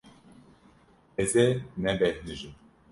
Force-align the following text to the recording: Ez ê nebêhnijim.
Ez 1.21 1.31
ê 1.45 1.47
nebêhnijim. 1.83 2.53